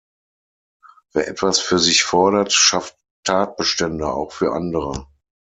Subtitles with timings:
[1.13, 5.05] Wer etwas für sich fordert, schafft Tatbestände auch für andere.